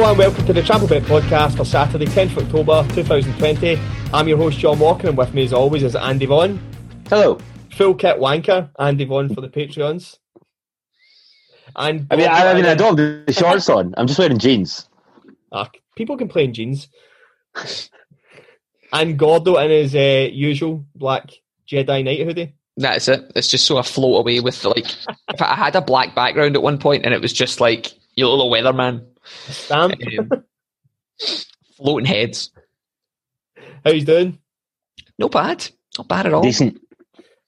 [0.00, 3.78] Hello and welcome to the Trampled Bet podcast for Saturday, 10th October 2020.
[4.14, 6.58] I'm your host John Walker and with me as always is Andy Vaughan.
[7.06, 7.38] Hello.
[7.72, 10.16] Full kit wanker, Andy Vaughan for the Patreons.
[11.76, 13.92] And I mean, I, I mean, I don't have the shorts on.
[13.98, 14.88] I'm just wearing jeans.
[15.52, 16.88] Ah, people can play in jeans.
[18.94, 21.28] and Gordo in his uh, usual black
[21.70, 22.54] Jedi Knight hoodie.
[22.78, 23.30] That's it.
[23.36, 24.86] It's just so I float away with like.
[25.28, 28.28] if I had a black background at one point and it was just like your
[28.28, 29.06] little weatherman.
[29.48, 29.94] Stamp.
[30.18, 30.44] Um,
[31.76, 32.50] floating heads.
[33.84, 34.38] How you doing?
[35.18, 35.68] Not bad.
[35.98, 36.42] Not bad at all.
[36.42, 36.80] Decent.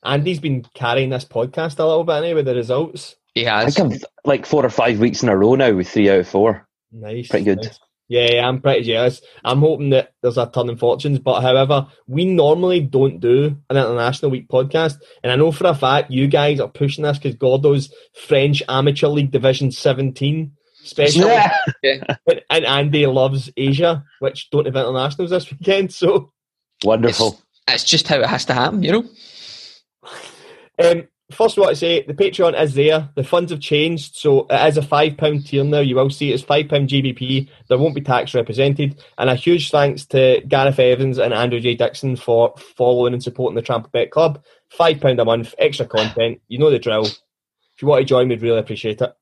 [0.04, 3.16] Andy's been carrying this podcast a little bit anyway with the results.
[3.34, 3.74] He I has.
[3.76, 6.28] think I'm like four or five weeks in a row now with three out of
[6.28, 6.66] four.
[6.90, 7.28] Nice.
[7.28, 7.62] Pretty good.
[7.62, 7.78] nice.
[8.12, 9.22] Yeah, I'm pretty jealous.
[9.42, 13.76] I'm hoping that there's a turn in fortunes, but however, we normally don't do an
[13.78, 14.98] International Week podcast.
[15.22, 19.06] And I know for a fact you guys are pushing this because Gordo's French Amateur
[19.06, 20.52] League Division 17
[20.82, 21.26] special.
[21.26, 21.56] Yeah.
[21.82, 25.94] And, and Andy loves Asia, which don't have internationals this weekend.
[25.94, 26.34] So,
[26.84, 27.40] Wonderful.
[27.66, 29.04] It's just how it has to happen, you know?
[30.84, 33.08] um, first, what I say, the Patreon is there.
[33.14, 35.80] The funds have changed, so it is a five pound tier now.
[35.80, 37.48] You will see it's five pound GBP.
[37.68, 39.00] There won't be tax represented.
[39.18, 43.56] And a huge thanks to Gareth Evans and Andrew J Dixon for following and supporting
[43.56, 44.42] the Trampled Bet Club.
[44.70, 46.40] Five pound a month, extra content.
[46.48, 47.04] You know the drill.
[47.04, 49.12] If you want to join, we'd really appreciate it.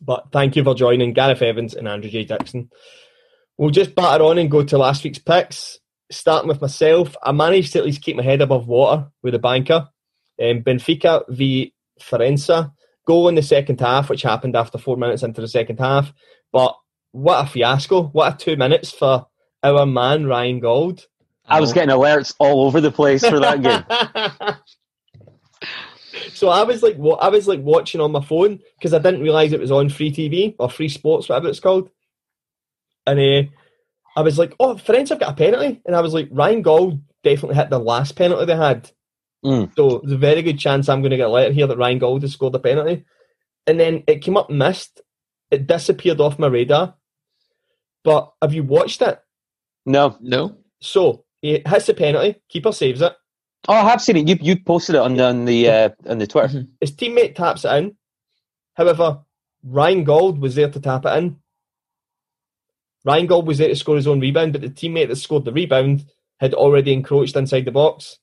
[0.00, 2.70] But thank you for joining Gareth Evans and Andrew J Dixon.
[3.56, 5.78] We'll just batter on and go to last week's picks.
[6.10, 9.38] Starting with myself, I managed to at least keep my head above water with the
[9.38, 9.88] banker.
[10.40, 12.72] Um, Benfica v Farense.
[13.06, 16.12] Goal in the second half, which happened after four minutes into the second half.
[16.52, 16.76] But
[17.12, 18.08] what a fiasco.
[18.08, 19.26] What a two minutes for
[19.62, 21.04] our man, Ryan Gauld.
[21.46, 24.54] I was getting alerts all over the place for that game.
[26.34, 29.52] so I was like, I was like watching on my phone because I didn't realize
[29.52, 31.88] it was on free TV or free sports, whatever it's called.
[33.06, 33.50] And uh,
[34.14, 37.02] I was like, oh, Friends have got a penalty, and I was like, Ryan Gauld
[37.24, 38.90] definitely hit the last penalty they had.
[39.44, 39.74] Mm.
[39.76, 41.98] So there's a very good chance I'm going to get a letter here that Ryan
[41.98, 43.04] Gauld has scored a penalty.
[43.66, 45.00] And then it came up missed.
[45.50, 46.94] It disappeared off my radar.
[48.04, 49.20] But have you watched it?
[49.86, 50.16] No.
[50.20, 50.56] No.
[50.80, 53.12] So he hits the penalty, keeper saves it.
[53.66, 54.28] Oh, I have seen it.
[54.28, 56.64] You you posted it on the on the uh, on the Twitter.
[56.80, 57.96] His teammate taps it in.
[58.74, 59.20] However,
[59.64, 61.36] Ryan Gauld was there to tap it in.
[63.04, 65.52] Ryan Gauld was there to score his own rebound, but the teammate that scored the
[65.52, 66.06] rebound
[66.38, 68.18] had already encroached inside the box.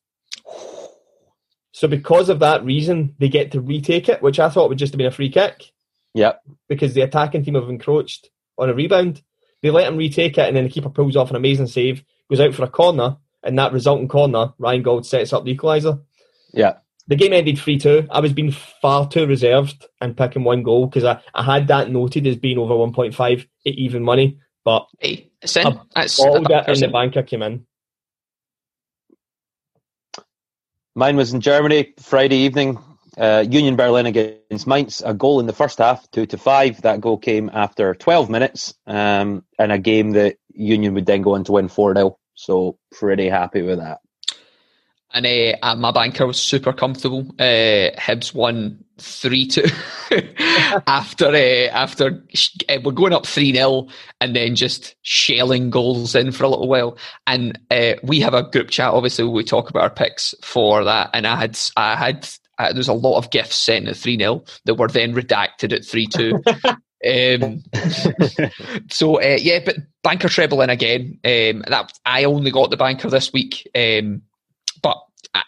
[1.76, 4.94] So because of that reason, they get to retake it, which I thought would just
[4.94, 5.74] have been a free kick
[6.14, 6.42] Yep.
[6.70, 9.22] because the attacking team have encroached on a rebound.
[9.62, 12.40] They let him retake it, and then the keeper pulls off an amazing save, goes
[12.40, 16.02] out for a corner, and that resulting corner, Ryan Gauld sets up the equaliser.
[16.54, 16.76] Yeah.
[17.08, 18.08] The game ended 3 2.
[18.10, 21.92] I was being far too reserved and picking one goal because I, I had that
[21.92, 25.68] noted as being over 1.5 at even money, but Hey, it's in.
[25.68, 27.66] I That's bottled it and the banker came in.
[30.98, 32.80] Mine was in Germany Friday evening.
[33.18, 35.02] Uh, Union Berlin against Mainz.
[35.06, 36.82] A goal in the first half, two to five.
[36.84, 41.36] That goal came after 12 minutes, um, in a game that Union would then go
[41.36, 44.00] on to win four 0 So pretty happy with that.
[45.16, 47.26] And uh, uh, my banker was super comfortable.
[47.40, 49.66] Uh, Hibs won three two
[50.88, 52.22] after uh, after
[52.68, 53.88] uh, we're going up three 0
[54.20, 56.98] and then just shelling goals in for a little while.
[57.28, 58.94] And uh, we have a group chat.
[58.94, 61.12] Obviously, we talk about our picks for that.
[61.14, 62.30] And I had I had
[62.60, 65.86] uh, there's a lot of gifts sent at three 0 that were then redacted at
[65.86, 66.44] three two.
[67.06, 67.62] Um,
[68.90, 71.20] so uh, yeah, but banker treble in again.
[71.24, 73.70] Um, that I only got the banker this week.
[73.76, 74.24] Um,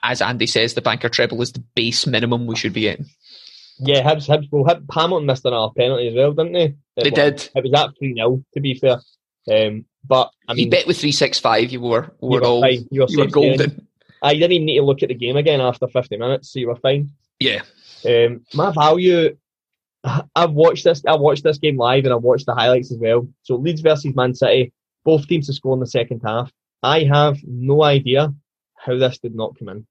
[0.04, 3.06] as Andy says, the banker treble is the base minimum we should be in.
[3.80, 6.76] Yeah, Hibs, Hibs, well, Hib, Hamilton missed another penalty as well, didn't they?
[6.96, 7.50] They did.
[7.56, 9.00] It was at 3 0, to be fair.
[9.50, 12.46] Um, but, I mean, mean, bet with three six five, you were you were were
[12.46, 12.88] all fine.
[12.92, 13.88] You were, you were golden.
[14.22, 16.68] I didn't even need to look at the game again after 50 minutes, so you
[16.68, 17.12] were fine.
[17.40, 17.62] Yeah,
[18.06, 19.38] Um, my value,
[20.36, 21.04] I've watched this.
[21.06, 23.28] I watched this game live, and I watched the highlights as well.
[23.44, 24.74] So Leeds versus Man City,
[25.06, 26.52] both teams to score in the second half.
[26.82, 28.34] I have no idea
[28.78, 29.88] how this did not come in.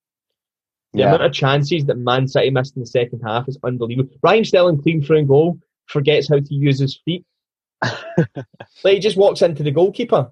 [0.92, 1.08] The Yeah.
[1.08, 4.10] amount of chances that Man City missed in the second half is unbelievable.
[4.22, 7.24] Raheem Sterling clean through and goal, forgets how to use his feet.
[7.84, 8.46] like
[8.94, 10.30] he just walks into the goalkeeper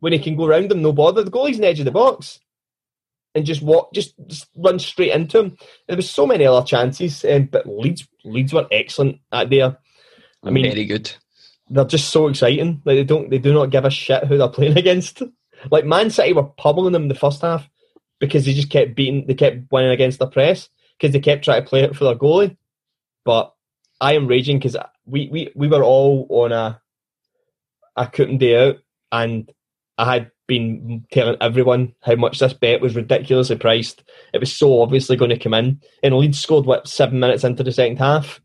[0.00, 1.22] when he can go around him, no bother.
[1.24, 2.38] The goalie's in the edge of the box.
[3.34, 5.56] And just walk, just, just run straight into him.
[5.86, 9.76] There was so many other chances, um, but Leeds, Leeds were excellent at there.
[10.42, 11.12] I mean, Very good.
[11.68, 12.80] they're just so exciting.
[12.84, 15.22] Like they don't, they do not give a shit who they're playing against.
[15.70, 17.68] Like Man City were pummeling them in the first half
[18.20, 20.68] because they just kept beating, they kept winning against the press
[20.98, 22.56] because they kept trying to play it for their goalie.
[23.24, 23.52] But
[24.00, 24.76] I am raging because
[25.06, 26.80] we, we, we were all on a
[27.96, 28.76] a Cooten day out,
[29.10, 29.50] and
[29.98, 34.04] I had been telling everyone how much this bet was ridiculously priced.
[34.32, 37.64] It was so obviously going to come in, and Leeds scored what seven minutes into
[37.64, 38.40] the second half.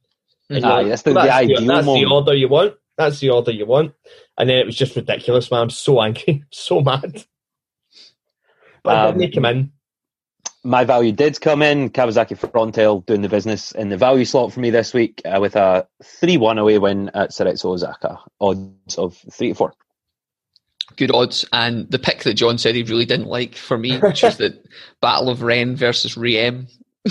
[0.49, 2.73] And ah, Aye, that's the- the that's ideal that's the order you want.
[2.97, 3.93] That's the order you want.
[4.37, 5.61] And then it was just ridiculous, man.
[5.61, 7.23] I'm so angry, so mad.
[8.83, 9.71] But Um, it didn't come in.
[10.63, 11.89] my value did come in.
[11.89, 15.55] Kawasaki Frontale doing the business in the value slot for me this week uh, with
[15.55, 18.19] a 3 1 away win at Cerezo Osaka.
[18.41, 19.73] Odds of 3 to 4.
[20.97, 21.45] good odds.
[21.53, 24.59] And the pick that John said he really didn't like for me, which was the
[25.01, 26.77] Battle of Rennes versus Reims.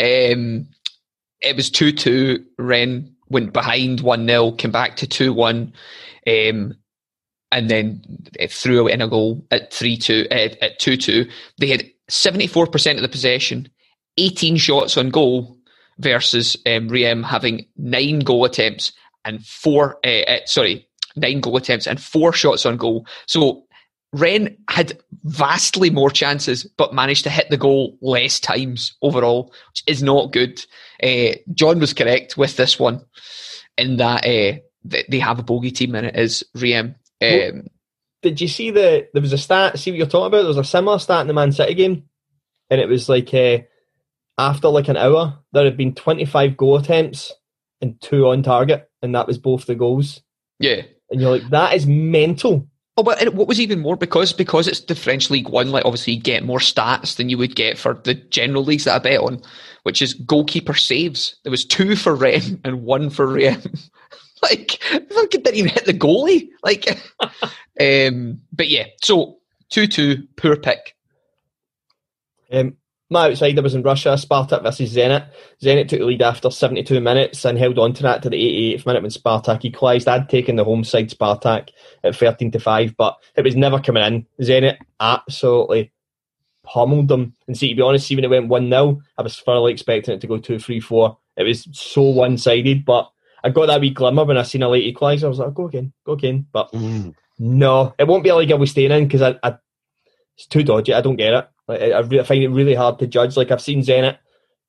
[0.00, 0.68] um,
[1.40, 2.44] it was 2 2.
[2.58, 5.72] Rennes went behind 1 0, came back to 2 1,
[6.28, 6.74] um,
[7.52, 8.02] and then
[8.38, 11.28] it threw in a goal at 3 2, uh, at 2 2.
[11.58, 13.68] They had 74% of the possession,
[14.16, 15.56] 18 shots on goal
[15.98, 18.92] versus um, Reims having nine goal attempts
[19.24, 23.06] and four, uh, uh, sorry, nine goal attempts and four shots on goal.
[23.26, 23.64] So
[24.12, 29.84] Rennes had vastly more chances, but managed to hit the goal less times overall, which
[29.86, 30.64] is not good.
[31.02, 33.04] Uh, John was correct with this one
[33.78, 36.94] in that uh, they have a bogey team and it is Reims.
[37.22, 37.66] Um,
[38.22, 39.08] Did you see the?
[39.12, 39.78] There was a stat.
[39.78, 40.38] See what you're talking about.
[40.38, 42.04] There was a similar stat in the Man City game,
[42.70, 43.58] and it was like uh,
[44.38, 47.32] after like an hour, there had been 25 goal attempts
[47.80, 50.22] and two on target, and that was both the goals.
[50.58, 50.82] yeah.
[51.10, 52.66] And you're like, that is mental.
[52.96, 55.84] Oh, but and what was even more because because it's the French League One, like
[55.84, 58.98] obviously you get more stats than you would get for the general leagues that I
[58.98, 59.42] bet on,
[59.82, 61.36] which is goalkeeper saves.
[61.42, 63.90] There was two for Rennes and one for Reims.
[64.50, 66.48] like fucking didn't even hit the goalie.
[66.62, 66.88] Like,
[67.80, 69.38] um, but yeah, so
[69.70, 70.96] two two, poor pick.
[72.50, 72.76] Um,
[73.12, 75.28] my outsider was in Russia, Spartak versus Zenit.
[75.62, 78.86] Zenit took the lead after 72 minutes and held on to that to the 88th
[78.86, 80.08] minute when Spartak equalised.
[80.08, 81.68] I'd taken the home side Spartak
[82.02, 84.26] at 13 to 5, but it was never coming in.
[84.40, 85.92] Zenit absolutely
[86.62, 87.34] pummeled them.
[87.46, 90.20] And see, to be honest, even it went 1 0, I was thoroughly expecting it
[90.22, 91.18] to go 2 3 4.
[91.36, 93.10] It was so one sided, but
[93.44, 95.24] I got that wee glimmer when I seen a late equaliser.
[95.24, 96.46] I was like, go again, go again.
[96.52, 96.72] But
[97.38, 99.56] no, it won't be a league I'll be staying in because I, I,
[100.36, 100.94] it's too dodgy.
[100.94, 101.48] I don't get it.
[101.68, 103.36] Like, I, I find it really hard to judge.
[103.36, 104.18] Like I've seen Zenit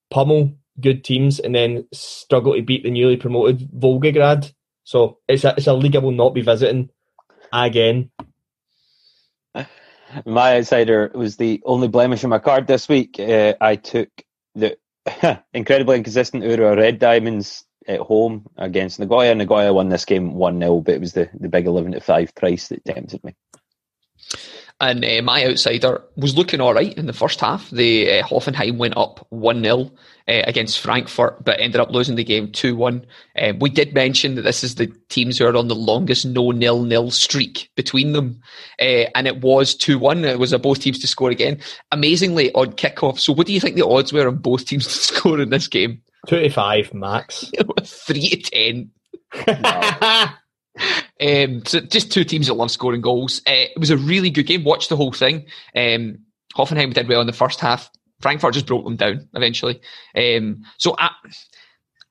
[0.09, 4.51] pummel good teams and then struggle to beat the newly promoted Volgograd.
[4.83, 6.89] So it's a, it's a league I will not be visiting
[7.51, 8.09] again.
[10.25, 13.19] My outsider was the only blemish on my card this week.
[13.19, 14.09] Uh, I took
[14.53, 14.77] the
[15.53, 19.35] incredibly inconsistent Urawa Red Diamonds at home against Nagoya.
[19.35, 22.35] Nagoya won this game 1 0, but it was the, the big 11 to 5
[22.35, 23.35] price that tempted me.
[24.81, 27.69] And uh, my outsider was looking all right in the first half.
[27.69, 29.87] The uh, Hoffenheim went up 1 0 uh,
[30.27, 33.05] against Frankfurt, but ended up losing the game 2 1.
[33.37, 36.51] Uh, we did mention that this is the teams who are on the longest no
[36.51, 38.41] nil nil streak between them.
[38.81, 40.25] Uh, and it was 2 1.
[40.25, 41.59] It was both teams to score again.
[41.91, 43.19] Amazingly on kickoff.
[43.19, 45.67] So, what do you think the odds were on both teams to score in this
[45.67, 46.01] game?
[46.27, 47.51] Two to five max.
[47.83, 48.89] 3 to
[49.35, 50.33] 10.
[51.21, 53.39] Um, so just two teams that love scoring goals.
[53.47, 54.63] Uh, it was a really good game.
[54.63, 55.45] Watched the whole thing.
[55.75, 56.19] Um,
[56.55, 57.89] Hoffenheim did well in the first half.
[58.21, 59.81] Frankfurt just broke them down eventually.
[60.15, 61.11] Um, so I,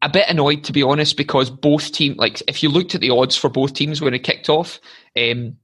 [0.02, 3.10] a bit annoyed to be honest because both teams, like if you looked at the
[3.10, 4.80] odds for both teams when it kicked off,
[5.16, 5.56] um,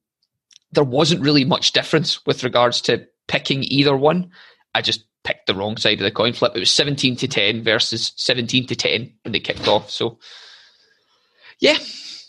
[0.72, 4.30] there wasn't really much difference with regards to picking either one.
[4.74, 6.52] I just picked the wrong side of the coin flip.
[6.54, 9.90] It was 17 to 10 versus 17 to 10 when they kicked off.
[9.90, 10.18] So
[11.60, 11.76] yeah,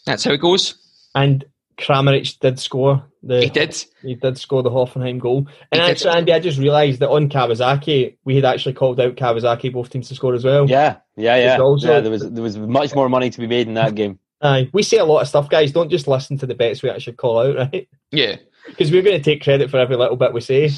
[0.05, 0.75] that's how it goes.
[1.15, 1.46] and
[1.77, 3.05] Kramaric did score.
[3.24, 3.86] The, He did.
[4.01, 5.48] He did score the Hoffenheim goal.
[5.72, 5.91] And He did.
[5.91, 9.89] actually, Andy, I just realised that on Kawasaki, we had actually called out Kawasaki both
[9.89, 10.69] teams to score as well.
[10.69, 11.58] Yeah, yeah, yeah.
[11.58, 14.19] Also- yeah there was there was much more money to be made in that game.
[14.41, 15.72] Aye, we say a lot of stuff, guys.
[15.72, 17.88] Don't just listen to the bets we actually call out, right?
[18.12, 18.36] Yeah.
[18.67, 20.69] Because we're going to take credit for every little bit we say.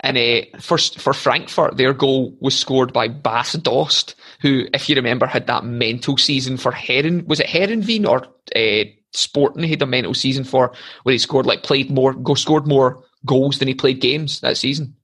[0.00, 4.96] And uh, for for Frankfurt, their goal was scored by Bas Dost, who, if you
[4.96, 7.26] remember, had that mental season for Herren.
[7.26, 8.84] Was it Heerenveen or uh,
[9.16, 10.72] Sporting he had a mental season for,
[11.04, 14.56] where he scored like played more, go scored more goals than he played games that
[14.56, 14.96] season.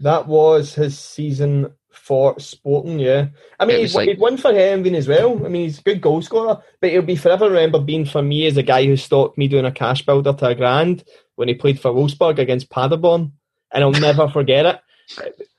[0.00, 3.28] That was his season for Sporting, yeah.
[3.58, 5.44] I mean, he's, like, he'd won for Heerenveen as well.
[5.44, 8.46] I mean, he's a good goal scorer, but he'll be forever remembered being for me
[8.46, 11.02] as a guy who stopped me doing a cash builder to a grand
[11.36, 13.32] when he played for Wolfsburg against Paderborn,
[13.74, 14.80] and I'll never forget it.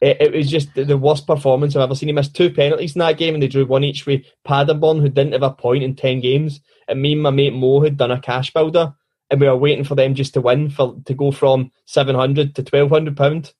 [0.01, 0.17] it.
[0.21, 2.09] It was just the worst performance I've ever seen.
[2.09, 5.09] He missed two penalties in that game, and they drew one each with Paderborn, who
[5.09, 6.61] didn't have a point in ten games.
[6.87, 8.95] And me and my mate Mo had done a cash builder,
[9.29, 12.55] and we were waiting for them just to win for to go from seven hundred
[12.55, 13.53] to twelve hundred pound.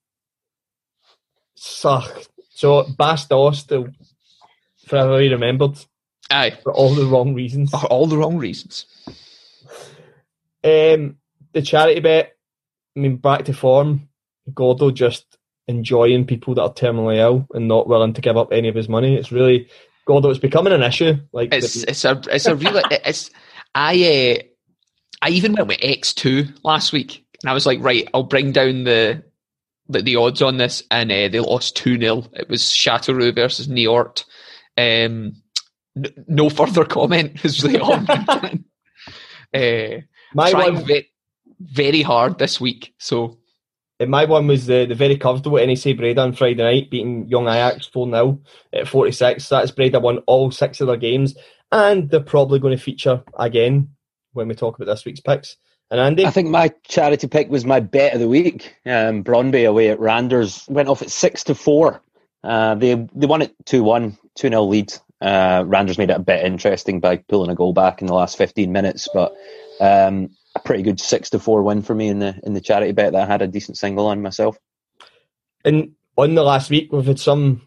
[1.56, 2.02] So,
[2.50, 3.90] so Bas Dost still
[4.88, 5.78] forever remembered.
[6.32, 7.72] Aye, for all the wrong reasons.
[7.72, 8.86] For all the wrong reasons.
[10.64, 11.18] Um,
[11.54, 12.32] the charity bet.
[12.96, 14.10] I mean, back to form.
[14.54, 15.38] Gordo just
[15.68, 18.90] enjoying people that are terminally ill and not willing to give up any of his
[18.90, 19.16] money.
[19.16, 19.68] It's really
[20.06, 20.30] Gordo.
[20.30, 21.16] It's becoming an issue.
[21.32, 23.32] Like it's the, it's a it's a real it's
[23.74, 24.44] I uh,
[25.22, 28.52] I even went with X two last week and I was like, right, I'll bring
[28.52, 29.24] down the
[29.88, 33.68] the, the odds on this, and uh, they lost two 0 It was Chateauroux versus
[33.68, 34.24] Niort.
[34.78, 35.36] Um,
[35.96, 38.10] n- no further comment is really on.
[39.54, 40.02] uh,
[40.34, 41.12] My one very,
[41.60, 43.38] very hard this week, so
[44.00, 47.48] and my one was the, the very comfortable NAC Breda on Friday night, beating Young
[47.48, 48.40] Ajax 4 0
[48.74, 49.48] at 46.
[49.48, 51.36] That's Breda won all six of their games,
[51.72, 53.90] and they're probably going to feature again
[54.34, 55.58] when we talk about this week's picks.
[55.92, 56.26] And Andy?
[56.26, 58.76] I think my charity pick was my bet of the week.
[58.86, 62.02] Um, Brøndby away at Randers went off at 6 to 4.
[62.44, 64.94] Uh, they they won it 2 1, 2 0 lead.
[65.22, 68.38] Uh, Randers made it a bit interesting by pulling a goal back in the last
[68.38, 69.34] 15 minutes, but
[69.80, 70.30] um,
[70.66, 73.24] pretty good six to four win for me in the in the charity bet that
[73.24, 74.58] I had a decent single on myself.
[75.64, 77.62] And on the last week, we've had some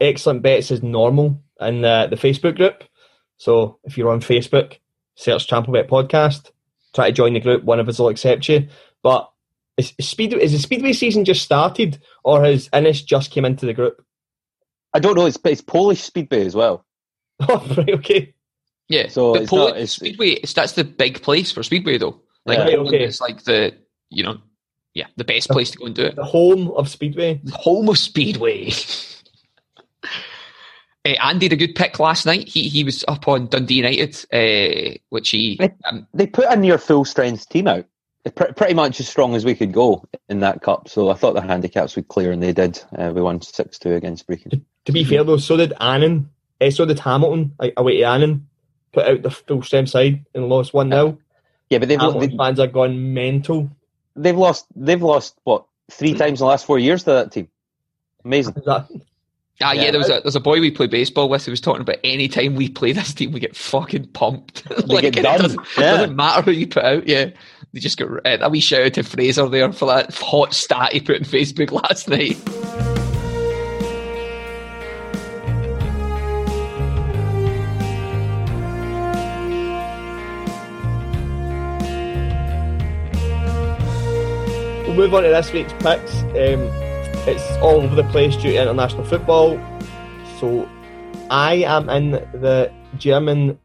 [0.00, 2.84] excellent bets as normal in the, the Facebook group.
[3.38, 4.78] So if you're on Facebook,
[5.14, 6.50] search Trampled Bet Podcast.
[6.94, 7.64] Try to join the group.
[7.64, 8.68] One of us will accept you.
[9.02, 9.30] But
[9.76, 13.66] is, is speed is the speedway season just started, or has Innes just came into
[13.66, 14.02] the group?
[14.94, 15.26] I don't know.
[15.26, 16.84] It's it's Polish speedway as well.
[17.40, 18.34] Oh, right, okay.
[18.88, 22.20] Yeah, so but Poli- not, Speedway, it's, that's the big place for Speedway, though.
[22.44, 23.04] Like, yeah, okay.
[23.04, 23.74] it's like the
[24.10, 24.38] you know,
[24.94, 26.16] yeah, the best place to go and do it.
[26.16, 27.40] The home of Speedway.
[27.42, 28.70] The home of Speedway.
[31.04, 32.48] uh, Andy did a good pick last night.
[32.48, 36.56] He he was up on Dundee United, uh, which he they, um, they, put a
[36.56, 37.84] near full strength team out.
[38.34, 40.88] Pr- pretty much as strong as we could go in that cup.
[40.88, 42.82] So I thought the handicaps would clear, and they did.
[42.96, 44.50] Uh, we won six two against Brechin.
[44.50, 46.30] To, to, be fair though, so did Annan.
[46.60, 48.48] Uh, so did Hamilton away to Annan
[48.96, 51.18] put out the full strength side and lost one 0
[51.68, 53.70] Yeah, but they've they, fans are gone mental.
[54.16, 54.66] They've lost.
[54.74, 57.48] They've lost what three times in the last four years to that team.
[58.24, 58.54] Amazing.
[58.64, 58.88] That,
[59.62, 61.62] Ah, yeah, yeah, there was a there's a boy we play baseball with who was
[61.62, 64.70] talking about any time we play this team, we get fucking pumped.
[64.86, 65.36] like, get done.
[65.36, 65.94] It doesn't, yeah.
[65.94, 67.08] it doesn't, matter who you put out.
[67.08, 67.30] Yeah,
[67.72, 70.92] they just get uh, a wee shout out to Fraser there for that hot stat
[70.92, 72.95] he put on Facebook last night.
[84.96, 86.22] Move on to this week's picks.
[86.22, 86.70] Um,
[87.28, 89.60] it's all over the place due to international football.
[90.40, 90.66] So
[91.28, 93.58] I am in the German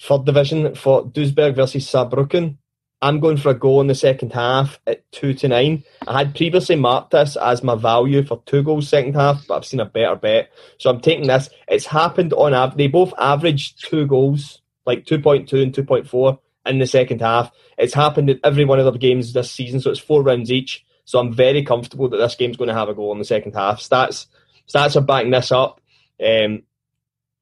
[0.00, 2.56] third division for Duisburg versus Saarbrücken.
[3.00, 5.84] I'm going for a goal in the second half at two to nine.
[6.08, 9.64] I had previously marked this as my value for two goals second half, but I've
[9.64, 11.50] seen a better bet, so I'm taking this.
[11.68, 12.76] It's happened on.
[12.76, 16.86] They both averaged two goals, like two point two and two point four in the
[16.86, 17.50] second half.
[17.76, 20.84] It's happened in every one of their games this season, so it's four rounds each.
[21.04, 23.54] So I'm very comfortable that this game's going to have a goal in the second
[23.54, 23.80] half.
[23.80, 24.26] Stats
[24.68, 25.80] stats are backing this up.
[26.24, 26.64] Um,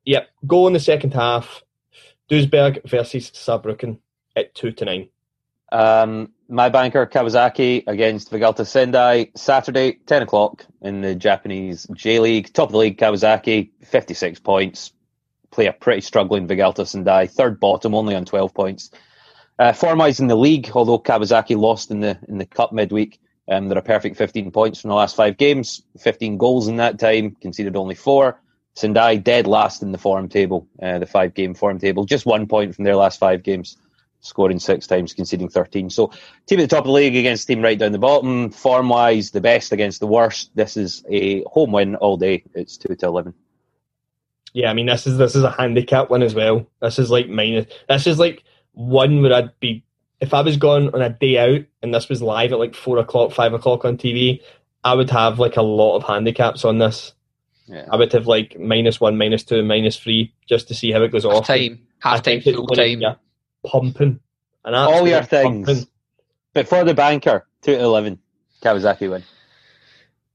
[0.04, 1.62] yep, goal in the second half.
[2.30, 3.98] Duisburg versus Saarbrücken
[4.34, 5.08] at two to nine.
[5.72, 12.52] Um, my banker Kawasaki against Vegalta Sendai Saturday, ten o'clock in the Japanese J League.
[12.52, 14.92] Top of the league, Kawasaki, fifty six points.
[15.50, 18.90] Play a pretty struggling Vegalta Sendai, third bottom, only on twelve points.
[19.58, 23.68] Uh, Form-wise in the league, although Kawasaki lost in the in the cup midweek, um,
[23.68, 27.36] they're a perfect 15 points from the last five games, 15 goals in that time,
[27.40, 28.40] conceded only four.
[28.74, 32.46] Sendai dead last in the form table, uh, the five game form table, just one
[32.46, 33.78] point from their last five games,
[34.20, 35.88] scoring six times, conceding 13.
[35.88, 36.12] So,
[36.46, 39.30] team at the top of the league against team right down the bottom, form wise,
[39.30, 40.50] the best against the worst.
[40.54, 42.44] This is a home win all day.
[42.54, 43.32] It's 2 to 11.
[44.52, 46.66] Yeah, I mean, this is this is a handicap win as well.
[46.80, 47.66] This is like minus.
[47.88, 48.42] This is like
[48.76, 49.82] one where I'd be
[50.20, 52.98] if I was gone on a day out and this was live at like four
[52.98, 54.40] o'clock, five o'clock on TV,
[54.84, 57.12] I would have like a lot of handicaps on this.
[57.66, 57.86] Yeah.
[57.90, 61.10] I would have like minus one, minus two, minus three, just to see how it
[61.10, 61.46] goes half off.
[61.46, 63.00] Time, half time, full time.
[63.00, 63.16] Yeah,
[63.66, 64.20] pumping.
[64.64, 65.66] and All your things.
[65.66, 65.86] pumping.
[66.54, 68.18] But for the banker, 2 to 11.
[68.62, 69.24] Kawasaki win.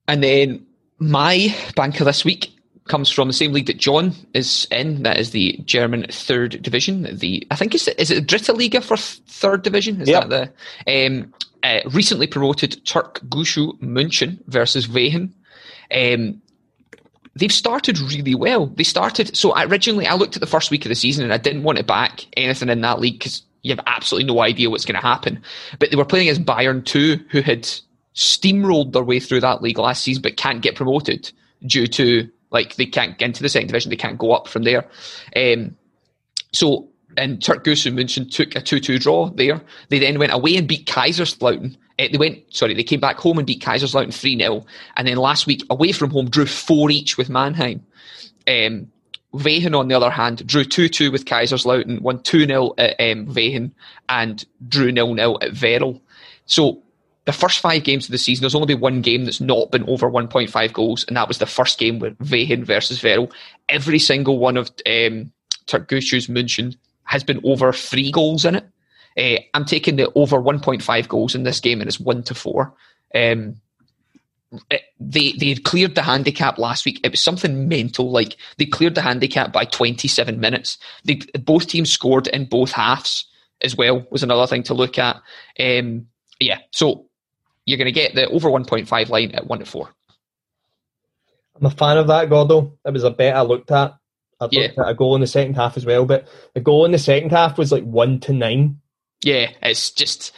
[0.07, 0.65] And then
[0.99, 2.53] my banker this week
[2.91, 5.03] comes from the same league that John is in.
[5.03, 7.07] That is the German third division.
[7.17, 10.01] The I think it's is it Dritte Liga for th- third division?
[10.01, 10.27] Is Yep.
[10.29, 10.53] that
[10.85, 11.33] the um,
[11.63, 15.31] uh, recently promoted Türkgücü München versus Wehen?
[15.89, 16.41] Um,
[17.35, 18.67] they've started really well.
[18.67, 21.37] They started so originally I looked at the first week of the season and I
[21.37, 24.85] didn't want to back anything in that league because you have absolutely no idea what's
[24.85, 25.41] going to happen.
[25.79, 27.63] But they were playing against Bayern two, who had
[28.15, 31.31] steamrolled their way through that league last season, but can't get promoted
[31.65, 34.63] due to like they can't get into the second division, they can't go up from
[34.63, 34.87] there.
[35.35, 35.75] Um,
[36.51, 39.61] so and Türkgücü München took a two-two draw there.
[39.89, 41.75] They then went away and beat Kaiserslautern.
[41.99, 44.65] Uh, they went sorry, they came back home and beat Kaiserslautern three 0
[44.97, 47.85] and then last week away from home drew four each with Mannheim.
[48.47, 48.87] Um,
[49.33, 53.27] Wehen, on the other hand, drew 2 2 with Kaiserslautern, won 2 0 at um,
[53.27, 53.71] Wehen,
[54.09, 56.01] and drew 0 0 at Verl.
[56.45, 56.83] So,
[57.25, 59.87] the first five games of the season, there's only been one game that's not been
[59.87, 63.31] over 1.5 goals, and that was the first game with Wehen versus Verl.
[63.69, 65.31] Every single one of um,
[65.67, 68.65] Türkgücü's München has been over three goals in it.
[69.17, 72.73] Uh, I'm taking the over 1.5 goals in this game, and it's 1 to 4.
[73.13, 73.57] Um,
[74.69, 76.99] it- they they had cleared the handicap last week.
[77.03, 78.11] It was something mental.
[78.11, 80.77] Like they cleared the handicap by 27 minutes.
[81.05, 83.25] They both teams scored in both halves
[83.63, 84.05] as well.
[84.11, 85.21] Was another thing to look at.
[85.59, 86.07] Um,
[86.39, 87.05] yeah, so
[87.65, 89.89] you're going to get the over 1.5 line at one to four.
[91.55, 92.77] I'm a fan of that, Gordo.
[92.85, 93.93] It was a bet I looked at.
[94.39, 94.69] I looked Yeah.
[94.77, 97.31] at a goal in the second half as well, but the goal in the second
[97.31, 98.79] half was like one to nine.
[99.23, 100.31] Yeah, it's just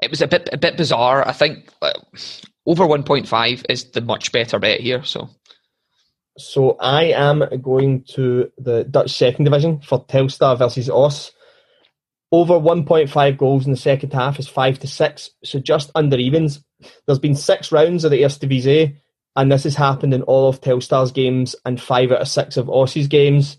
[0.00, 1.26] it was a bit a bit bizarre.
[1.26, 1.92] I think uh,
[2.66, 5.02] over 1.5 is the much better bet here.
[5.02, 5.28] So
[6.36, 11.32] So I am going to the Dutch second division for Telstar versus Oss.
[12.30, 16.62] Over 1.5 goals in the second half is 5 to 6, so just under evens.
[17.06, 18.44] There's been six rounds of the Eerste
[19.38, 22.68] and this has happened in all of Telstar's games and five out of six of
[22.68, 23.56] Oss's games.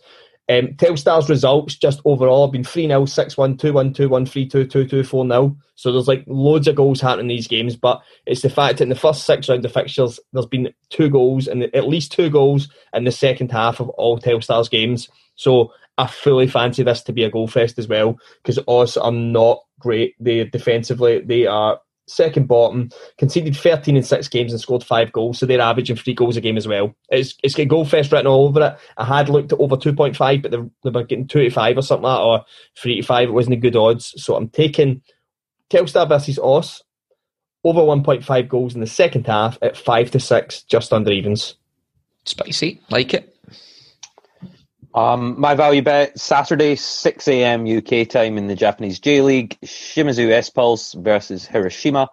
[0.49, 4.25] Um, Telstar's results just overall have been 3 0, 6 1, 2 1, 2 1,
[4.25, 5.57] 3 2, 2 2, 4 0.
[5.75, 8.83] So there's like loads of goals happening in these games, but it's the fact that
[8.83, 12.29] in the first six rounds of fixtures, there's been two goals and at least two
[12.29, 15.07] goals in the second half of all Telstar's games.
[15.35, 19.11] So I fully fancy this to be a goal fest as well because Oss are
[19.11, 20.15] not great.
[20.19, 25.37] They defensively they are second bottom, conceded 13 in six games and scored five goals,
[25.37, 26.95] so they're averaging three goals a game as well.
[27.09, 28.77] It's it's got goal fest written all over it.
[28.97, 31.81] I had looked at over 2.5, but they, they were getting 2 to 5 or
[31.81, 32.45] something like that, or
[32.77, 33.27] 3 to 5.
[33.27, 35.01] It wasn't a good odds, so I'm taking
[35.69, 36.81] Telstar versus Oss
[37.65, 41.55] over 1.5 goals in the second half at 5 to 6, just under evens.
[42.23, 43.35] spicy, like it.
[44.93, 47.65] Um, my value bet Saturday, 6 a.m.
[47.65, 49.57] UK time in the Japanese J League.
[49.63, 52.09] Shimizu S Pulse versus Hiroshima.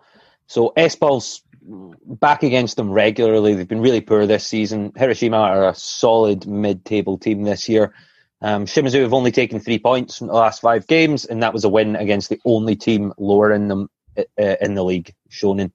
[0.46, 3.54] So S Pulse back against them regularly.
[3.54, 4.92] They've been really poor this season.
[4.94, 7.94] Hiroshima are a solid mid-table team this year.
[8.42, 11.64] Um, Shimizu have only taken three points from the last five games, and that was
[11.64, 14.22] a win against the only team lower in them uh,
[14.60, 15.72] in the league, Shonan.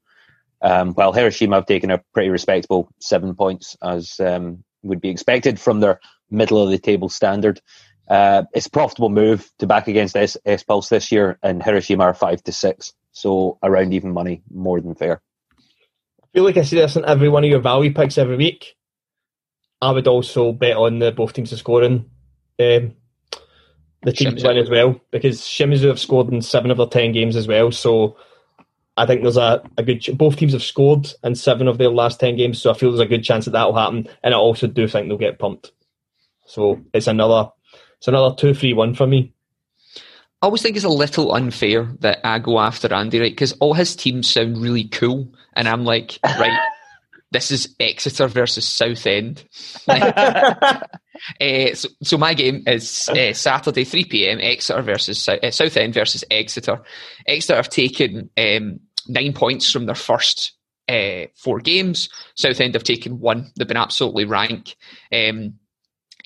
[0.61, 5.59] Um, while Hiroshima have taken a pretty respectable seven points, as um, would be expected
[5.59, 5.99] from their
[6.31, 7.61] middle of the table standard.
[8.09, 12.03] Uh, it's a profitable move to back against S, S Pulse this year, and Hiroshima
[12.03, 15.21] are five to six, so around even money, more than fair.
[16.21, 18.75] I feel like I see this in every one of your value picks every week.
[19.81, 22.09] I would also bet on the both teams are scoring.
[22.59, 22.95] Um,
[24.03, 24.47] the team to Shimizu.
[24.47, 27.71] win as well because Shimizu have scored in seven of their ten games as well.
[27.71, 28.17] So
[28.97, 30.01] I think there's a, a good.
[30.01, 32.91] Ch- both teams have scored in seven of their last ten games, so I feel
[32.91, 34.07] there's a good chance that that will happen.
[34.23, 35.71] And I also do think they'll get pumped.
[36.51, 37.49] So it's another,
[37.97, 39.33] it's another two three one for me.
[40.41, 43.31] I always think it's a little unfair that I go after Andy, right?
[43.31, 46.59] Because all his teams sound really cool, and I'm like, right,
[47.31, 49.45] this is Exeter versus Southend.
[49.87, 50.83] Uh,
[51.73, 54.39] so, so my game is uh, Saturday, 3 p.m.
[54.41, 56.81] Exeter versus uh, Southend versus Exeter.
[57.27, 60.51] Exeter have taken um, nine points from their first
[60.89, 62.09] uh, four games.
[62.35, 63.53] Southend have taken one.
[63.55, 64.75] They've been absolutely rank.
[65.13, 65.53] Um,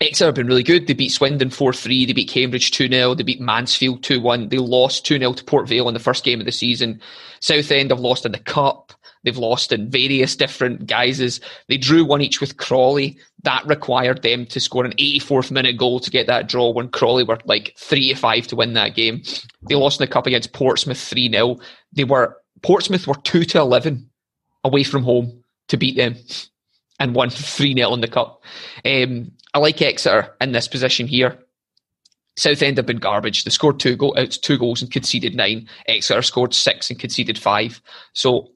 [0.01, 0.87] Exeter have been really good.
[0.87, 2.05] They beat Swindon 4 3.
[2.05, 3.15] They beat Cambridge 2 0.
[3.15, 4.49] They beat Mansfield 2 1.
[4.49, 7.01] They lost 2 0 to Port Vale in the first game of the season.
[7.39, 8.93] Southend have lost in the Cup.
[9.23, 11.39] They've lost in various different guises.
[11.67, 13.17] They drew one each with Crawley.
[13.43, 17.23] That required them to score an 84th minute goal to get that draw when Crawley
[17.23, 19.23] were like 3 to 5 to win that game.
[19.67, 21.57] They lost in the Cup against Portsmouth 3 0.
[21.93, 24.09] They were, Portsmouth were 2 to 11
[24.63, 26.15] away from home to beat them
[26.99, 28.43] and won 3 0 in the Cup.
[28.83, 31.39] Um, I like Exeter in this position here.
[32.37, 33.45] Southend have been garbage.
[33.45, 35.69] They scored two, go- two goals and conceded nine.
[35.87, 37.81] Exeter scored six and conceded five.
[38.13, 38.49] So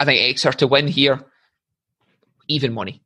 [0.00, 1.20] I think Exeter to win here,
[2.48, 3.02] even money.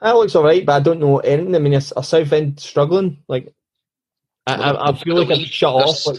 [0.00, 1.54] That looks all right, but I don't know anything.
[1.54, 3.22] I mean, are, are Southend struggling?
[3.28, 3.52] Like,
[4.46, 6.06] I, I, I feel like I've shut off.
[6.06, 6.16] Like,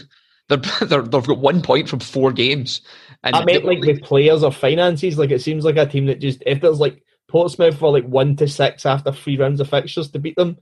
[0.48, 2.82] they're, they're, they've got one point from four games.
[3.24, 5.18] And I meant like the players or finances.
[5.18, 8.36] Like, it seems like a team that just, if there's like Portsmouth for like one
[8.36, 10.58] to six after three rounds of fixtures to beat them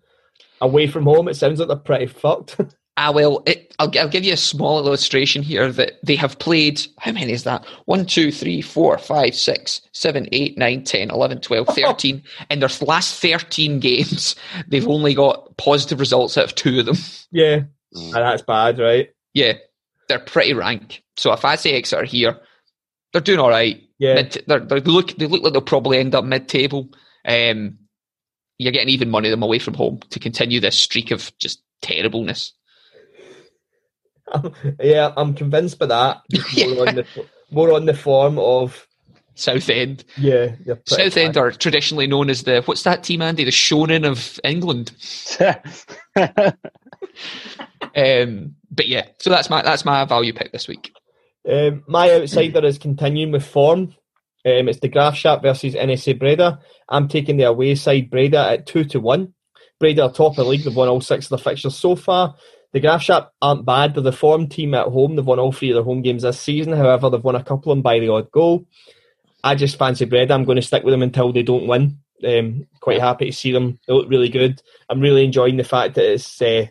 [0.60, 2.56] away from home, it sounds like they're pretty fucked.
[2.96, 6.82] Ah, well, it, I'll, I'll give you a small illustration here that they have played.
[6.98, 7.64] How many is that?
[7.86, 12.22] 1, 2, 3, 4, 5, 6, 7, 8, 9, 10, 11, 12, 13.
[12.50, 14.36] In their last 13 games,
[14.68, 16.96] they've only got positive results out of two of them.
[17.30, 17.60] Yeah,
[17.96, 18.12] mm.
[18.12, 19.08] that's bad, right?
[19.32, 19.54] Yeah,
[20.08, 21.02] they're pretty rank.
[21.16, 22.38] So if I say Exeter here,
[23.12, 23.82] they're doing all right.
[23.98, 26.88] Yeah, mid, they're, they look they look like they'll probably end up mid table.
[27.24, 27.78] Um,
[28.58, 32.52] you're getting even money them away from home to continue this streak of just terribleness.
[34.80, 36.20] yeah, I'm convinced by that.
[36.56, 37.06] More, on the,
[37.50, 38.86] more on the form of
[39.34, 40.04] Southend.
[40.16, 40.54] Yeah,
[40.86, 43.44] Southend are traditionally known as the what's that team, Andy?
[43.44, 44.92] The Shonan of England.
[47.96, 50.92] um, but yeah, so that's my that's my value pick this week.
[51.48, 53.94] Um, my outsider is continuing with form.
[54.44, 56.60] Um, it's the Graafschap versus NAC Breda.
[56.88, 59.34] I'm taking the away side Breda at two to one.
[59.78, 60.64] Breda are top of the league.
[60.64, 62.34] They've won all six of the fixtures so far.
[62.72, 63.94] The Graafschap aren't bad.
[63.94, 65.16] They're the form team at home.
[65.16, 66.72] They've won all three of their home games this season.
[66.72, 68.66] However, they've won a couple of them by the odd goal.
[69.42, 70.34] I just fancy Breda.
[70.34, 71.98] I'm going to stick with them until they don't win.
[72.26, 73.78] Um, quite happy to see them.
[73.86, 74.62] They look really good.
[74.88, 76.66] I'm really enjoying the fact that it's uh,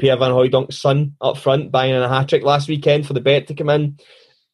[0.00, 3.20] Pierre Van Hooijdonk's son up front buying in a hat trick last weekend for the
[3.20, 3.98] bet to come in.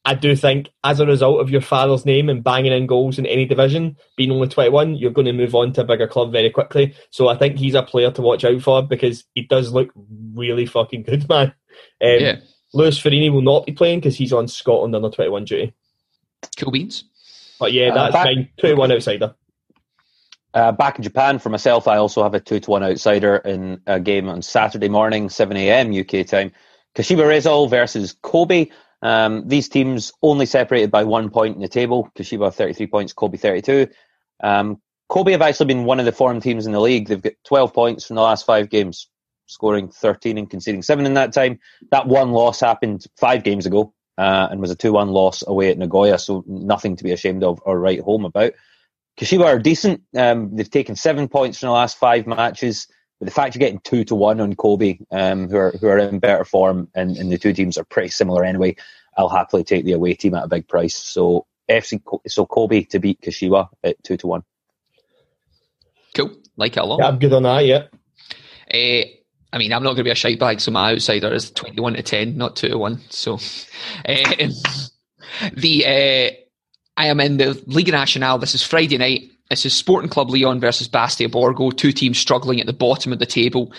[0.05, 3.27] I do think as a result of your father's name and banging in goals in
[3.27, 6.49] any division, being only 21, you're going to move on to a bigger club very
[6.49, 6.95] quickly.
[7.11, 9.91] So I think he's a player to watch out for because he does look
[10.35, 11.49] really fucking good, man.
[12.01, 12.37] Um, yeah.
[12.73, 15.75] Lewis Fiorini will not be playing because he's on Scotland under 21 duty.
[16.57, 17.05] Cool beans.
[17.59, 18.49] But yeah, uh, that's uh, back, fine.
[18.59, 19.35] 2 1 outsider.
[20.57, 23.83] Uh, back in Japan for myself, I also have a 2 to 1 outsider in
[23.87, 25.93] a game on Saturday morning, 7 a.m.
[25.93, 26.51] UK time.
[26.95, 28.69] Kashiwa Reysol versus Kobe.
[29.03, 32.11] Um, these teams only separated by one point in the table.
[32.17, 33.89] Kashiwa 33 points, Kobe 32.
[34.43, 37.09] Um, Kobe have actually been one of the form teams in the league.
[37.09, 39.11] They've got 12 points from the last five games,
[39.45, 41.59] scoring 13 and conceding seven in that time.
[41.91, 45.69] That one loss happened five games ago uh, and was a 2 1 loss away
[45.69, 48.55] at Nagoya, so nothing to be ashamed of or write home about.
[49.17, 50.03] Kashiwa are decent.
[50.17, 52.87] Um, they've taken seven points from the last five matches.
[53.19, 55.99] But the fact you're getting two to one on Kobe, um, who are who are
[55.99, 58.77] in better form, and, and the two teams are pretty similar anyway,
[59.17, 60.95] I'll happily take the away team at a big price.
[60.95, 64.43] So FC, so Kobe to beat Kashiwa at two to one.
[66.15, 67.01] Cool, like it a lot.
[67.01, 67.65] Yeah, I'm good on that.
[67.65, 67.85] Yeah.
[68.73, 69.07] Uh,
[69.53, 71.95] I mean, I'm not going to be a shite bag, so my outsider is 21
[71.95, 73.01] to 10, not 2 to 1.
[73.09, 73.39] So, uh,
[75.55, 76.46] the uh,
[76.97, 78.39] I am in the Liga Nacional.
[78.39, 79.31] This is Friday night.
[79.51, 83.19] This is Sporting Club Lyon versus Bastia Borgo, two teams struggling at the bottom of
[83.19, 83.73] the table.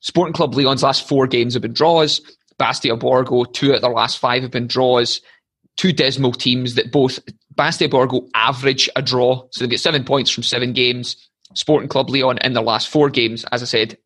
[0.00, 2.20] Sporting Club Lyon's last four games have been draws.
[2.58, 5.22] Bastia Borgo, two out of their last five have been draws.
[5.76, 7.18] Two dismal teams that both
[7.56, 11.16] Bastia Borgo average a draw, so they get seven points from seven games.
[11.54, 13.96] Sporting Club Lyon in their last four games, as I said,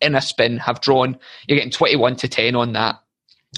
[0.00, 1.18] in a spin have drawn.
[1.48, 3.03] You're getting 21 to 10 on that.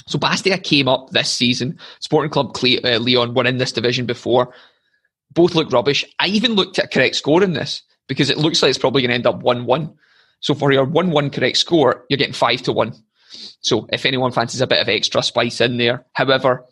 [0.06, 1.78] So Bastia came up this season.
[2.00, 4.52] Sporting Club Cle- uh, Lyon were in this division before.
[5.32, 6.04] Both look rubbish.
[6.18, 9.02] I even looked at a correct score in this because it looks like it's probably
[9.02, 9.94] going to end up 1 1.
[10.40, 12.94] So for your 1 1 correct score, you're getting 5 to 1.
[13.60, 16.64] So if anyone fancies a bit of extra spice in there, however,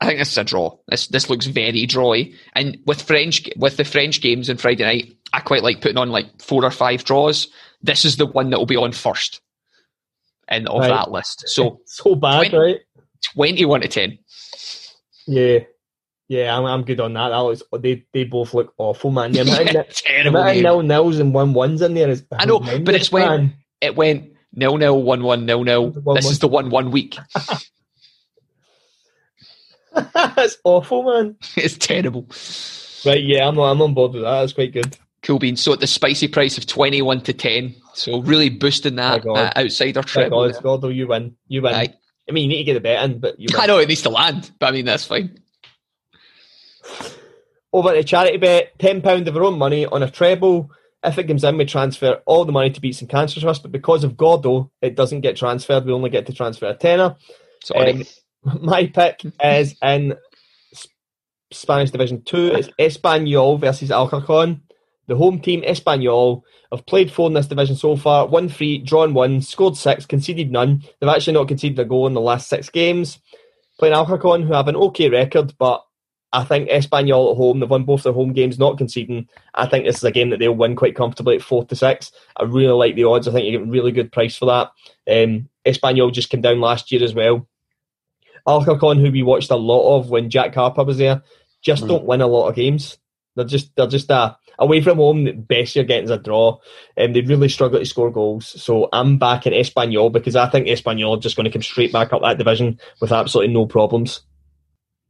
[0.00, 0.76] I think this is a draw.
[0.88, 2.34] This this looks very drawy.
[2.54, 6.10] And with French with the French games on Friday night, I quite like putting on
[6.10, 7.46] like four or five draws.
[7.82, 9.40] This is the one that will be on first
[10.50, 10.88] in of right.
[10.88, 11.48] that list.
[11.48, 12.80] So so bad, 20, right?
[13.34, 14.18] Twenty-one to ten.
[15.26, 15.60] Yeah,
[16.32, 17.28] yeah, I'm, I'm good on that.
[17.28, 19.32] That was they they both look awful, man.
[19.32, 20.42] The amount, yeah, terrible.
[20.42, 22.24] The nil nils and one ones in there is.
[22.32, 25.90] I know, but it's when it went nil nil one one nil nil.
[25.90, 26.18] This one.
[26.18, 27.18] is the one one week.
[30.14, 31.36] That's awful, man.
[31.56, 32.26] It's terrible.
[33.04, 34.40] Right, yeah, I'm I'm on board with that.
[34.40, 34.96] That's quite good.
[35.22, 35.60] Cool beans.
[35.60, 39.52] So at the spicy price of twenty one to ten, so really boosting that uh,
[39.56, 40.30] outsider trip.
[40.30, 41.36] God, Gordo, you win.
[41.48, 41.74] You win.
[41.74, 41.94] Aye.
[42.28, 43.48] I mean, you need to get a bet in, but you.
[43.52, 43.60] Win.
[43.60, 45.38] I know it needs to land, but I mean that's fine.
[47.72, 50.70] Over to charity bet, £10 of our own money on a treble.
[51.02, 54.04] If it comes in, we transfer all the money to Beatson Cancer Trust, but because
[54.04, 55.84] of Gordo, it doesn't get transferred.
[55.84, 57.16] We only get to transfer a tenner.
[57.64, 57.92] Sorry.
[58.44, 60.14] Um, my pick is in
[61.50, 62.52] Spanish Division 2.
[62.54, 64.62] It's Espanyol versus Alcorcon.
[65.08, 69.14] The home team, Espanyol, have played four in this division so far, won three, drawn
[69.14, 70.82] one, scored six, conceded none.
[71.00, 73.18] They've actually not conceded a goal in the last six games.
[73.78, 75.84] Playing Alcorcon, who have an okay record, but
[76.32, 79.28] I think Espanyol at home, they've won both their home games, not conceding.
[79.54, 82.10] I think this is a game that they'll win quite comfortably at four to six.
[82.36, 83.28] I really like the odds.
[83.28, 84.70] I think you get a really good price for that.
[85.10, 87.46] Um, Espanyol just came down last year as well.
[88.46, 91.22] Alcorcon, who we watched a lot of when Jack Harper was there,
[91.60, 91.88] just mm.
[91.88, 92.98] don't win a lot of games.
[93.36, 95.24] They're just they're just a away from home.
[95.24, 96.58] The best you're getting is a draw,
[96.96, 98.46] and um, they really struggle to score goals.
[98.62, 101.92] So I'm back in Espanyol because I think Espanyol are just going to come straight
[101.92, 104.22] back up that division with absolutely no problems.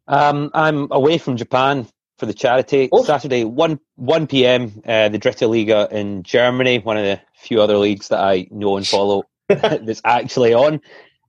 [0.09, 1.87] Um, I'm away from Japan
[2.19, 3.03] for the charity oh.
[3.05, 4.83] Saturday one one p.m.
[4.87, 8.77] Uh, the Dritte Liga in Germany, one of the few other leagues that I know
[8.77, 10.81] and follow that's actually on.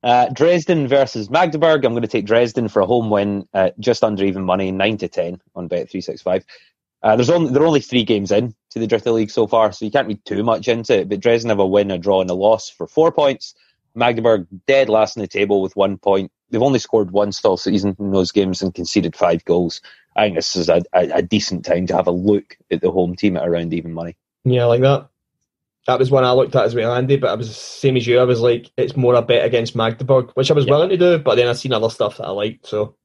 [0.02, 1.84] Uh, Dresden versus Magdeburg.
[1.84, 4.98] I'm going to take Dresden for a home win, uh, just under even money, nine
[4.98, 6.44] to ten on Bet three six five.
[7.04, 9.70] Uh, there's only there are only three games in to the Dritte League so far,
[9.70, 11.08] so you can't read too much into it.
[11.08, 13.54] But Dresden have a win, a draw, and a loss for four points.
[13.94, 16.32] Magdeburg dead last in the table with one point.
[16.50, 19.80] They've only scored once all season in those games and conceded five goals.
[20.16, 22.90] I think this is a, a, a decent time to have a look at the
[22.90, 24.16] home team at around even money.
[24.44, 25.08] Yeah, I like that
[25.86, 27.16] that was one I looked at as well, Andy.
[27.16, 28.18] But I was the same as you.
[28.18, 31.18] I was like, it's more a bet against Magdeburg, which I was willing to do.
[31.18, 32.66] But then I seen other stuff that I liked.
[32.66, 32.96] So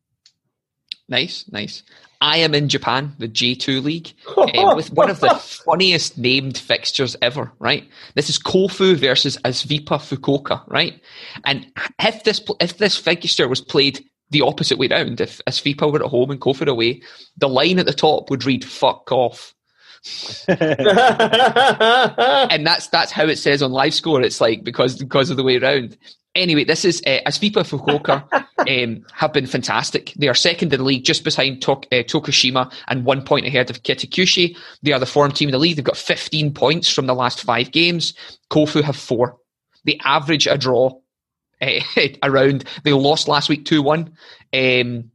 [1.09, 1.83] nice, nice.
[2.21, 7.15] I am in Japan, the J2 League, uh, with one of the funniest named fixtures
[7.21, 7.87] ever, right?
[8.15, 11.01] This is Kofu versus Asvipa Fukuoka, right?
[11.45, 16.03] And if this if this fixture was played the opposite way round, if Asvipa were
[16.03, 17.01] at home and Kofu away,
[17.37, 19.55] the line at the top would read "fuck off."
[20.47, 20.57] and
[22.65, 24.21] that's that's how it says on live score.
[24.21, 25.97] It's like because because of the way around.
[26.39, 28.23] Anyway, this is uh, Aesvipa Fukuoka
[28.83, 30.13] um, have been fantastic.
[30.17, 33.69] They are second in the league, just behind Tok- uh, Tokushima and one point ahead
[33.69, 34.55] of Kitakyushu.
[34.81, 35.75] They are the form team in the league.
[35.75, 38.13] They've got 15 points from the last five games.
[38.49, 39.37] Kofu have four.
[39.83, 40.91] They average a draw
[41.61, 41.79] uh,
[42.23, 42.63] around.
[42.83, 44.13] They lost last week 2 1.
[44.53, 45.11] Um,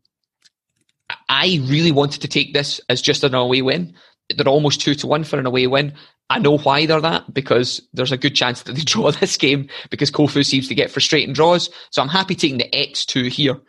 [1.29, 3.95] I really wanted to take this as just an away win
[4.31, 5.93] they're almost two to one for an away win.
[6.31, 9.69] I know why they're that because there's a good chance that they draw this game
[9.91, 11.71] because Kofu seems to get frustrating draws.
[11.91, 13.61] So I'm happy taking the X2 here.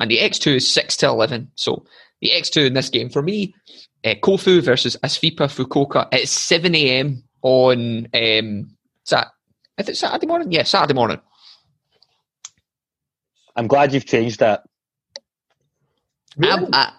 [0.00, 1.50] And the X2 is 6 to 11.
[1.54, 1.84] So
[2.20, 3.54] the X2 in this game for me,
[4.04, 7.22] uh, Kofu versus Aesvipa Fukuoka at 7 a.m.
[7.42, 8.70] on, um,
[9.04, 9.28] is that,
[9.78, 10.50] is it Saturday morning?
[10.50, 11.20] Yeah, Saturday morning.
[13.54, 14.64] I'm glad you've changed that.
[16.36, 16.68] Really?
[16.72, 16.92] I, I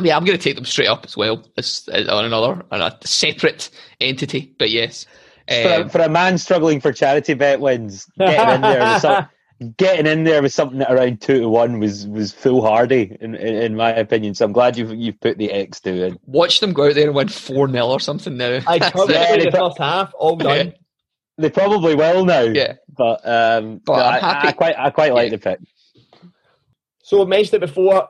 [0.00, 2.80] mean, I'm going to take them straight up as well as, as on another on
[2.80, 4.54] a separate entity.
[4.58, 5.06] But yes,
[5.48, 8.92] um, for, a, um, for, a, man struggling for charity bet wins, getting in there
[8.92, 9.28] with some,
[9.76, 13.76] getting in there with something around two to one was was foolhardy in, in, in
[13.76, 14.34] my opinion.
[14.34, 16.18] So I'm glad you've you've put the X two in.
[16.26, 18.60] Watch them go out there and win four 0 or something now.
[18.66, 20.66] I probably yeah, the first half all done.
[20.68, 20.72] Yeah.
[21.38, 22.42] They probably will now.
[22.42, 25.36] Yeah, but um, but no, I, I, quite I quite like yeah.
[25.36, 25.58] the pick.
[27.02, 28.08] So I mentioned it before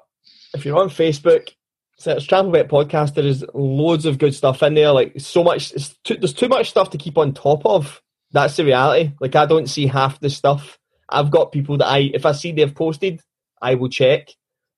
[0.57, 1.51] if you're on Facebook,
[1.99, 3.15] search Trampled Bet Podcast.
[3.15, 4.93] There is loads of good stuff in there.
[4.93, 8.03] Like so much, too, there's too much stuff to keep on top of.
[8.33, 9.13] That's the reality.
[9.21, 10.79] Like I don't see half the stuff.
[11.09, 13.21] I've got people that I, if I see they've posted,
[13.63, 14.31] I will check.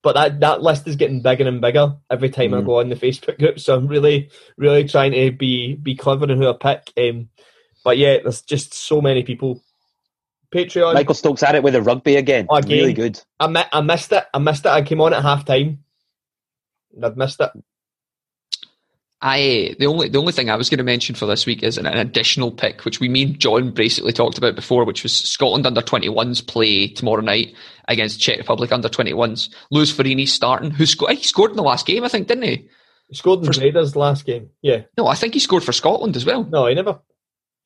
[0.02, 2.58] But that, that list is getting bigger and bigger every time mm.
[2.58, 3.58] I go on the Facebook group.
[3.58, 6.92] So I'm really, really trying to be be clever in who I pick.
[6.96, 7.30] Um,
[7.84, 9.62] but yeah, there's just so many people
[10.54, 10.94] Patreon.
[10.94, 12.46] Michael Stokes at it with a rugby again.
[12.48, 12.78] Oh, again.
[12.78, 13.20] Really good.
[13.38, 14.24] I, mi- I missed it.
[14.32, 14.70] I missed it.
[14.70, 15.84] I came on at half time.
[17.02, 17.50] I've missed it.
[19.20, 21.76] I the only the only thing I was going to mention for this week is
[21.76, 25.66] an, an, additional pick, which we mean John basically talked about before, which was Scotland
[25.66, 27.52] under 21s play tomorrow night
[27.88, 29.52] against Czech Republic under 21s.
[29.72, 31.16] Lewis Fiorini starting, who scored?
[31.16, 32.68] He scored in the last game, I think, didn't he?
[33.08, 34.50] He scored in for, Raiders last game.
[34.62, 34.82] Yeah.
[34.96, 36.44] No, I think he scored for Scotland as well.
[36.44, 37.00] No, he never,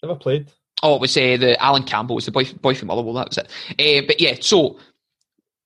[0.03, 0.51] never played.
[0.83, 2.17] Oh, it was uh, the Allan Campbell.
[2.17, 3.15] Was the boy, boy from Motherwell.
[3.15, 3.47] That was it.
[3.79, 4.79] Uh, but yeah, so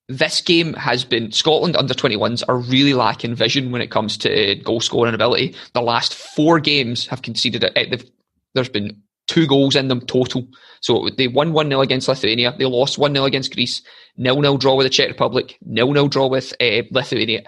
[0.08, 4.54] this game has been Scotland under 21s are really lacking vision when it comes to
[4.56, 5.54] goal scoring ability.
[5.72, 8.10] The last four games have conceded it.
[8.54, 10.46] There's been two goals in them total.
[10.80, 12.54] So they won 1 0 against Lithuania.
[12.56, 13.82] They lost 1 0 against Greece.
[14.20, 15.58] 0 0 draw with the Czech Republic.
[15.74, 17.42] 0 0 draw with uh, Lithuania.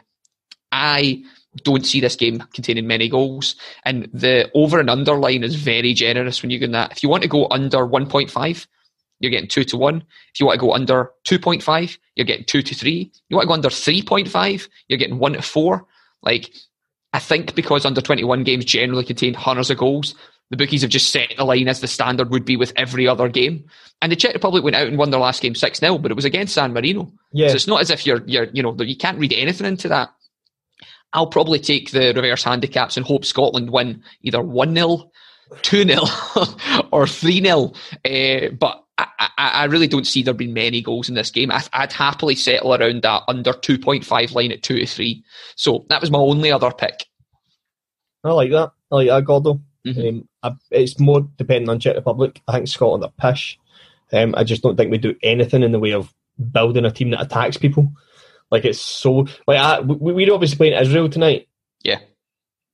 [0.72, 1.22] I
[1.64, 3.54] don't see this game containing many goals.
[3.84, 6.92] And the over and under line is very generous when you go that.
[6.92, 8.66] If you want to go under 1.5,
[9.20, 9.96] you're getting 2 to 1.
[10.34, 13.12] If you want to go under 2.5, you're getting 2 to 3.
[13.28, 15.86] You want to go under 3.5, you're getting 1 to 4.
[16.22, 16.52] Like,
[17.12, 20.14] I think because under 21 games generally contain hundreds of goals,
[20.50, 23.28] the bookies have just set the line as the standard would be with every other
[23.28, 23.64] game.
[24.00, 26.14] And the Czech Republic went out and won their last game 6 0, but it
[26.14, 27.12] was against San Marino.
[27.32, 27.48] Yeah.
[27.48, 30.10] So it's not as if you're, you're, you know, you can't read anything into that.
[31.12, 35.10] I'll probably take the reverse handicaps and hope Scotland win either 1 0,
[35.62, 36.02] 2 0,
[36.92, 37.72] or 3 0.
[38.04, 41.50] Uh, but I, I, I, really don't see there being many goals in this game.
[41.50, 45.24] I, would happily settle around that under 2.5 line at 2 to 3.
[45.56, 47.06] So that was my only other pick.
[48.24, 48.72] I like that.
[48.90, 49.60] I like that, Gordo.
[49.86, 50.08] Mm-hmm.
[50.08, 52.42] Um, I, it's more depending on Czech Republic.
[52.48, 53.58] I think Scotland are pish.
[54.12, 56.12] Um, I just don't think we do anything in the way of
[56.52, 57.92] building a team that attacks people.
[58.50, 61.48] Like it's so like I, we, we're obviously playing Israel tonight.
[61.82, 61.98] Yeah,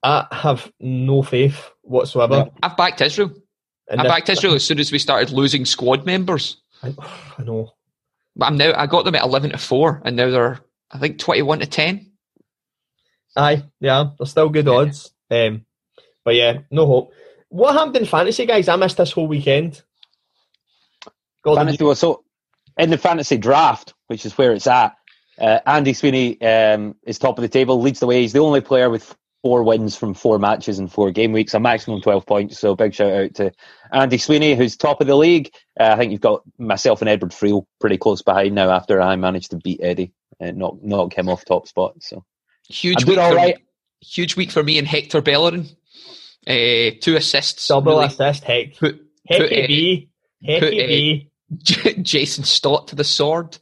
[0.02, 2.36] I have no faith whatsoever.
[2.36, 2.58] Yeah.
[2.62, 3.32] I've backed Israel.
[3.88, 6.56] And I backed Israel as soon as we started losing squad members.
[6.82, 6.94] I,
[7.38, 7.72] I know.
[8.36, 8.72] But I'm now.
[8.76, 10.60] I got them at eleven to four, and now they're
[10.90, 12.12] I think twenty one to ten.
[13.36, 14.72] Aye, yeah, they're still good yeah.
[14.72, 15.12] odds.
[15.30, 15.66] Um,
[16.24, 17.12] but yeah, no hope.
[17.48, 18.68] What happened in fantasy, guys?
[18.68, 19.82] I missed this whole weekend.
[21.44, 22.24] fantasy, you- so
[22.78, 24.96] in the fantasy draft, which is where it's at,
[25.38, 28.20] uh, Andy Sweeney um, is top of the table, leads the way.
[28.20, 31.60] He's the only player with four wins from four matches in four game weeks, a
[31.60, 32.58] maximum 12 points.
[32.58, 33.52] So big shout out to
[33.92, 35.50] Andy Sweeney, who's top of the league.
[35.78, 39.16] Uh, I think you've got myself and Edward Friel pretty close behind now after I
[39.16, 42.02] managed to beat Eddie and knock, knock him off top spot.
[42.02, 42.24] So
[42.68, 43.52] huge week, for,
[44.00, 45.68] huge week for me and Hector Bellerin.
[46.46, 47.68] Uh, two assists.
[47.68, 48.76] Double really assist, Heck.
[48.76, 50.08] Put, put, B.
[50.40, 51.30] B.
[52.02, 53.58] Jason Stott to the sword.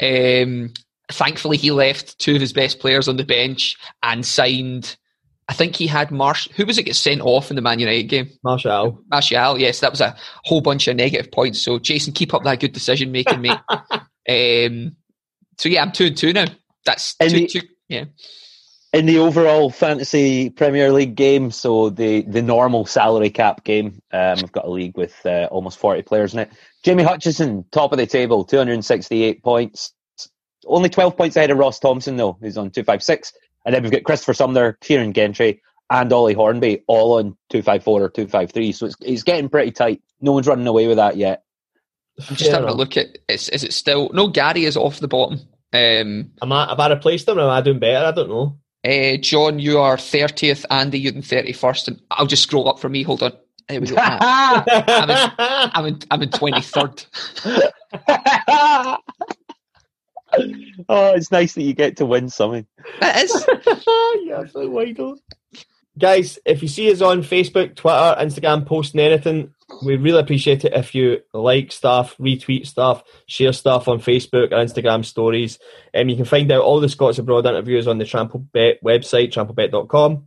[0.00, 0.72] Um,
[1.10, 4.96] thankfully, he left two of his best players on the bench and signed.
[5.48, 6.48] I think he had Marsh.
[6.56, 8.30] Who was it get sent off in the Man United game?
[8.42, 9.02] Martial.
[9.10, 9.58] Martial.
[9.58, 11.62] Yes, that was a whole bunch of negative points.
[11.62, 13.58] So Jason, keep up that good decision making, mate.
[13.70, 14.96] um,
[15.58, 16.46] so yeah, I'm two and two now.
[16.86, 18.04] That's two, the, two, yeah
[18.94, 24.38] in the overall fantasy Premier League game, so the the normal salary cap game, um,
[24.38, 26.52] I've got a league with uh, almost forty players in it.
[26.84, 29.92] Jamie Hutchison, top of the table, two hundred and sixty-eight points,
[30.66, 33.32] only twelve points ahead of Ross Thompson though, who's on two five six,
[33.64, 37.82] and then we've got Christopher Sumner, Kieran Gentry, and Ollie Hornby, all on two five
[37.82, 38.72] four or two five three.
[38.72, 40.02] So it's it's getting pretty tight.
[40.20, 41.44] No one's running away with that yet.
[42.28, 43.18] I'm just having a look at.
[43.28, 44.28] Is, is it still no?
[44.28, 45.40] Gary is off the bottom.
[45.74, 47.38] Um, am I, have I replaced him?
[47.38, 48.06] Or am I doing better?
[48.06, 48.56] I don't know.
[48.84, 51.88] Uh, John, you are 30th, Andy, you're in 31st.
[51.88, 53.02] And I'll just scroll up for me.
[53.02, 53.32] Hold on.
[53.68, 53.96] There we go.
[53.98, 57.06] I'm, in, I'm, in, I'm in 23rd.
[60.88, 62.66] oh, it's nice that you get to win something.
[63.02, 63.46] It is.
[64.24, 65.20] yeah, absolutely
[65.96, 70.72] Guys, if you see us on Facebook, Twitter, Instagram, posting anything, we really appreciate it
[70.74, 75.58] if you like stuff, retweet stuff, share stuff on Facebook or Instagram stories.
[75.94, 79.32] Um, you can find out all the Scots Abroad interviews on the Trampled Bet website,
[79.32, 80.26] trampledbet.com.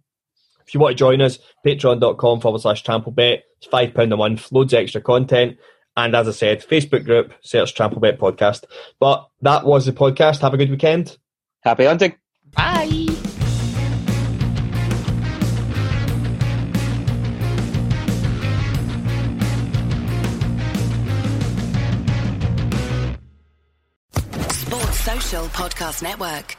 [0.65, 3.41] If you want to join us, patreon.com forward slash trampledbet.
[3.57, 5.57] It's £5 a month, loads of extra content.
[5.97, 8.65] And as I said, Facebook group, search Trampled Bet Podcast.
[8.99, 10.41] But that was the podcast.
[10.41, 11.17] Have a good weekend.
[11.61, 12.15] Happy hunting.
[12.55, 13.07] Bye.
[24.51, 26.55] Sports Social Podcast Network.